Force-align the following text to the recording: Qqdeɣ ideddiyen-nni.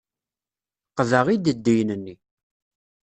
Qqdeɣ 0.91 1.27
ideddiyen-nni. 1.35 2.15